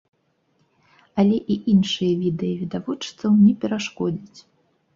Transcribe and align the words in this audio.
Але 1.23 1.37
і 1.55 1.59
іншыя 1.75 2.17
відэа 2.23 2.55
відавочцаў 2.63 3.39
не 3.45 3.53
перашкодзяць. 3.65 4.39